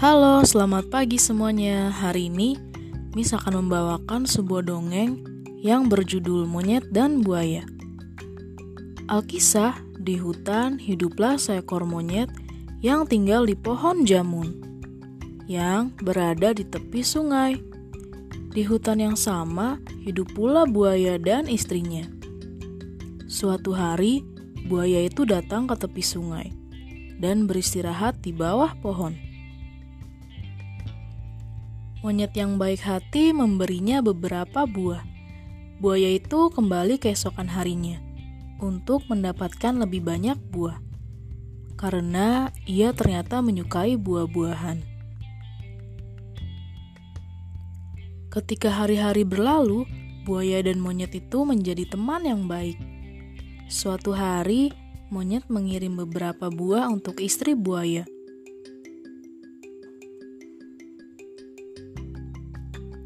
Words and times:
Halo, 0.00 0.40
selamat 0.40 0.88
pagi 0.88 1.20
semuanya. 1.20 1.92
Hari 1.92 2.32
ini 2.32 2.56
Miss 3.12 3.36
akan 3.36 3.68
membawakan 3.68 4.24
sebuah 4.24 4.64
dongeng 4.64 5.20
yang 5.60 5.92
berjudul 5.92 6.48
Monyet 6.48 6.88
dan 6.88 7.20
Buaya. 7.20 7.68
Alkisah, 9.12 9.76
di 10.00 10.16
hutan 10.16 10.80
hiduplah 10.80 11.36
seekor 11.36 11.84
monyet 11.84 12.32
yang 12.80 13.04
tinggal 13.04 13.44
di 13.44 13.52
pohon 13.52 14.08
jamun 14.08 14.56
yang 15.44 15.92
berada 16.00 16.56
di 16.56 16.64
tepi 16.64 17.04
sungai. 17.04 17.60
Di 18.56 18.64
hutan 18.64 19.04
yang 19.04 19.20
sama 19.20 19.84
hidup 20.00 20.32
pula 20.32 20.64
buaya 20.64 21.20
dan 21.20 21.44
istrinya. 21.44 22.08
Suatu 23.28 23.76
hari, 23.76 24.24
buaya 24.64 25.04
itu 25.04 25.28
datang 25.28 25.68
ke 25.68 25.76
tepi 25.76 26.00
sungai 26.00 26.48
dan 27.20 27.44
beristirahat 27.44 28.24
di 28.24 28.32
bawah 28.32 28.72
pohon. 28.80 29.28
Monyet 32.00 32.32
yang 32.32 32.56
baik 32.56 32.80
hati 32.80 33.36
memberinya 33.36 34.00
beberapa 34.00 34.64
buah. 34.64 35.04
Buaya 35.84 36.16
itu 36.16 36.48
kembali 36.48 36.96
keesokan 36.96 37.44
harinya 37.52 38.00
untuk 38.56 39.04
mendapatkan 39.08 39.76
lebih 39.76 40.04
banyak 40.08 40.40
buah, 40.48 40.80
karena 41.76 42.48
ia 42.64 42.96
ternyata 42.96 43.44
menyukai 43.44 44.00
buah-buahan. 44.00 44.80
Ketika 48.32 48.72
hari-hari 48.72 49.28
berlalu, 49.28 49.84
buaya 50.24 50.64
dan 50.64 50.80
monyet 50.80 51.12
itu 51.12 51.44
menjadi 51.44 51.84
teman 51.84 52.24
yang 52.24 52.48
baik. 52.48 52.80
Suatu 53.68 54.16
hari, 54.16 54.72
monyet 55.12 55.48
mengirim 55.52 56.00
beberapa 56.00 56.48
buah 56.48 56.88
untuk 56.88 57.20
istri 57.20 57.52
buaya. 57.52 58.08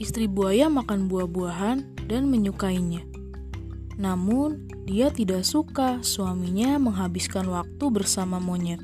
Istri 0.00 0.32
buaya 0.32 0.72
makan 0.72 1.12
buah-buahan 1.12 2.08
dan 2.08 2.32
menyukainya. 2.32 3.04
Namun, 4.00 4.64
dia 4.88 5.12
tidak 5.12 5.44
suka 5.44 6.00
suaminya 6.00 6.80
menghabiskan 6.80 7.44
waktu 7.52 7.84
bersama 7.92 8.40
monyet. 8.40 8.80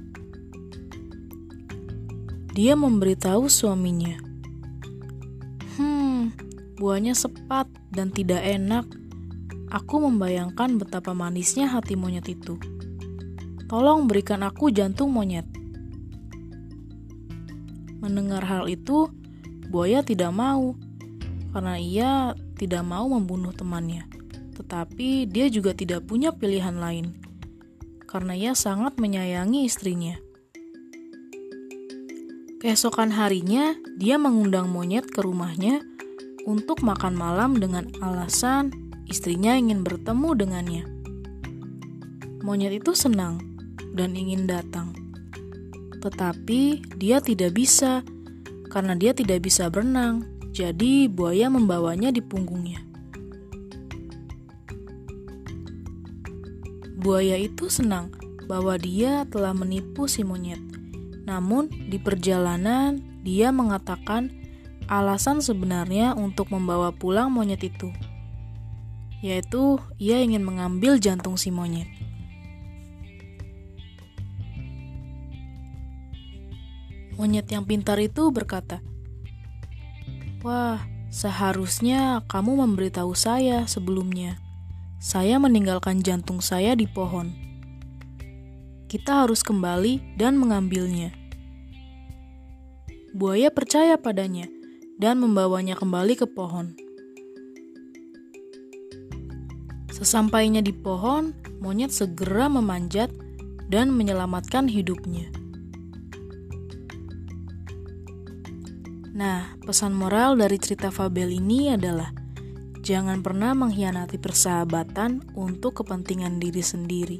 Dia 2.52 2.76
memberitahu 2.76 3.48
suaminya, 3.48 4.20
"Hmm, 5.80 6.36
buahnya 6.76 7.16
sepat 7.16 7.64
dan 7.88 8.12
tidak 8.12 8.44
enak. 8.44 8.84
Aku 9.72 10.04
membayangkan 10.04 10.76
betapa 10.76 11.16
manisnya 11.16 11.64
hati 11.64 11.96
monyet 11.96 12.28
itu. 12.28 12.60
Tolong 13.72 14.04
berikan 14.04 14.44
aku 14.44 14.68
jantung 14.68 15.16
monyet." 15.16 15.48
Mendengar 18.04 18.44
hal 18.44 18.68
itu, 18.68 19.08
buaya 19.72 20.04
tidak 20.04 20.28
mau 20.36 20.76
karena 21.56 21.80
ia 21.80 22.36
tidak 22.60 22.84
mau 22.84 23.08
membunuh 23.08 23.48
temannya. 23.48 24.04
Tetapi 24.52 25.24
dia 25.24 25.48
juga 25.48 25.72
tidak 25.72 26.04
punya 26.04 26.28
pilihan 26.28 26.76
lain 26.76 27.16
karena 28.04 28.36
ia 28.36 28.52
sangat 28.52 29.00
menyayangi 29.00 29.64
istrinya. 29.64 30.20
Keesokan 32.60 33.08
harinya, 33.08 33.72
dia 33.96 34.20
mengundang 34.20 34.68
monyet 34.68 35.08
ke 35.08 35.24
rumahnya 35.24 35.80
untuk 36.44 36.84
makan 36.84 37.16
malam 37.16 37.56
dengan 37.56 37.88
alasan 38.04 38.68
istrinya 39.08 39.56
ingin 39.56 39.80
bertemu 39.80 40.36
dengannya. 40.36 40.84
Monyet 42.44 42.84
itu 42.84 42.92
senang 42.92 43.40
dan 43.96 44.12
ingin 44.12 44.44
datang, 44.44 44.92
tetapi 46.04 46.84
dia 47.00 47.24
tidak 47.24 47.56
bisa 47.56 48.04
karena 48.68 48.92
dia 48.92 49.16
tidak 49.16 49.40
bisa 49.40 49.72
berenang 49.72 50.35
jadi 50.56 51.04
buaya 51.12 51.52
membawanya 51.52 52.08
di 52.08 52.24
punggungnya. 52.24 52.80
Buaya 56.96 57.36
itu 57.36 57.68
senang 57.68 58.08
bahwa 58.48 58.80
dia 58.80 59.28
telah 59.28 59.52
menipu 59.52 60.08
si 60.08 60.24
monyet. 60.24 60.58
Namun 61.28 61.68
di 61.68 62.00
perjalanan 62.00 63.04
dia 63.20 63.52
mengatakan 63.52 64.32
alasan 64.88 65.44
sebenarnya 65.44 66.16
untuk 66.16 66.48
membawa 66.48 66.88
pulang 66.88 67.28
monyet 67.28 67.60
itu, 67.60 67.92
yaitu 69.20 69.76
ia 70.00 70.24
ingin 70.24 70.40
mengambil 70.40 70.96
jantung 70.96 71.36
si 71.36 71.52
monyet. 71.52 71.90
Monyet 77.20 77.44
yang 77.52 77.68
pintar 77.68 78.00
itu 78.00 78.32
berkata, 78.32 78.80
Wah, 80.46 80.78
seharusnya 81.10 82.22
kamu 82.30 82.62
memberitahu 82.62 83.18
saya 83.18 83.66
sebelumnya. 83.66 84.38
Saya 85.02 85.42
meninggalkan 85.42 86.06
jantung 86.06 86.38
saya 86.38 86.78
di 86.78 86.86
pohon. 86.86 87.34
Kita 88.86 89.26
harus 89.26 89.42
kembali 89.42 90.14
dan 90.14 90.38
mengambilnya. 90.38 91.10
Buaya 93.10 93.50
percaya 93.50 93.98
padanya 93.98 94.46
dan 95.02 95.18
membawanya 95.18 95.74
kembali 95.74 96.14
ke 96.14 96.30
pohon. 96.30 96.78
Sesampainya 99.90 100.62
di 100.62 100.70
pohon, 100.70 101.34
monyet 101.58 101.90
segera 101.90 102.46
memanjat 102.46 103.10
dan 103.66 103.90
menyelamatkan 103.90 104.70
hidupnya. 104.70 105.26
Nah, 109.16 109.56
pesan 109.64 109.96
moral 109.96 110.36
dari 110.36 110.60
cerita 110.60 110.92
fabel 110.92 111.32
ini 111.32 111.72
adalah 111.72 112.12
jangan 112.84 113.24
pernah 113.24 113.56
mengkhianati 113.56 114.20
persahabatan 114.20 115.32
untuk 115.32 115.80
kepentingan 115.80 116.36
diri 116.36 116.60
sendiri. 116.60 117.18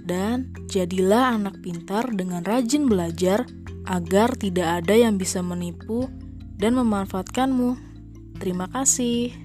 Dan 0.00 0.56
jadilah 0.72 1.36
anak 1.36 1.60
pintar 1.60 2.08
dengan 2.16 2.40
rajin 2.40 2.88
belajar 2.88 3.44
agar 3.84 4.32
tidak 4.40 4.82
ada 4.82 4.96
yang 4.96 5.20
bisa 5.20 5.44
menipu 5.44 6.08
dan 6.56 6.80
memanfaatkanmu. 6.80 7.76
Terima 8.40 8.72
kasih. 8.72 9.41